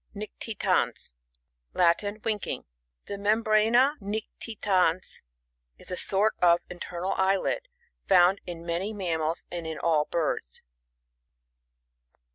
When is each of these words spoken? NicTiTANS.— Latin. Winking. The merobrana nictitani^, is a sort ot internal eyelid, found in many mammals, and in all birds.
NicTiTANS.— 0.15 1.11
Latin. 1.75 2.19
Winking. 2.25 2.65
The 3.05 3.17
merobrana 3.19 3.99
nictitani^, 3.99 5.21
is 5.77 5.91
a 5.91 5.95
sort 5.95 6.33
ot 6.41 6.63
internal 6.71 7.13
eyelid, 7.17 7.67
found 8.07 8.41
in 8.47 8.65
many 8.65 8.93
mammals, 8.93 9.43
and 9.51 9.67
in 9.67 9.77
all 9.77 10.05
birds. 10.05 10.63